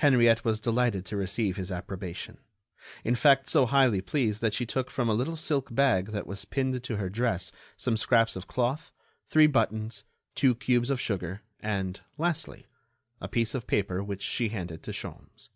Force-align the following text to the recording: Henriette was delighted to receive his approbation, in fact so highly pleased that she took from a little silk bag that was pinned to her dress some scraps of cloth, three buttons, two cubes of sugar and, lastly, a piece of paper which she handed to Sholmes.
Henriette 0.00 0.44
was 0.44 0.60
delighted 0.60 1.06
to 1.06 1.16
receive 1.16 1.56
his 1.56 1.72
approbation, 1.72 2.36
in 3.02 3.14
fact 3.14 3.48
so 3.48 3.64
highly 3.64 4.02
pleased 4.02 4.42
that 4.42 4.52
she 4.52 4.66
took 4.66 4.90
from 4.90 5.08
a 5.08 5.14
little 5.14 5.36
silk 5.36 5.74
bag 5.74 6.08
that 6.08 6.26
was 6.26 6.44
pinned 6.44 6.84
to 6.84 6.96
her 6.98 7.08
dress 7.08 7.50
some 7.74 7.96
scraps 7.96 8.36
of 8.36 8.46
cloth, 8.46 8.92
three 9.24 9.46
buttons, 9.46 10.04
two 10.34 10.54
cubes 10.54 10.90
of 10.90 11.00
sugar 11.00 11.40
and, 11.60 12.02
lastly, 12.18 12.66
a 13.22 13.26
piece 13.28 13.54
of 13.54 13.66
paper 13.66 14.04
which 14.04 14.20
she 14.22 14.50
handed 14.50 14.82
to 14.82 14.90
Sholmes. 14.90 15.48